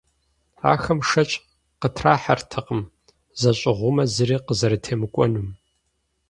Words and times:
Ахэм 0.71 0.99
шэч 1.09 1.31
къытрахьэртэкъым 1.81 2.81
зэщӏыгъумэ, 3.39 4.03
зыри 4.13 4.37
къазэрытемыкӏуэнум. 4.45 5.49